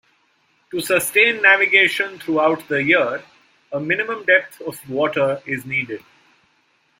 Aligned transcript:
To 0.71 0.79
sustain 0.81 1.43
navigation 1.43 2.17
throughout 2.17 2.67
the 2.67 2.81
year 2.83 3.23
a 3.71 3.79
minimum 3.79 4.25
depth 4.25 4.59
of 4.61 4.89
water 4.89 5.43
is 5.45 5.63
needed. 5.63 6.03